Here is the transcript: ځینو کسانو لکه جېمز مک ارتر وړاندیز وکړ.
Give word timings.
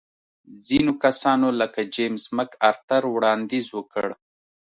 ځینو 0.65 0.91
کسانو 1.03 1.47
لکه 1.59 1.81
جېمز 1.93 2.23
مک 2.35 2.51
ارتر 2.69 3.01
وړاندیز 3.13 3.65
وکړ. 3.77 4.07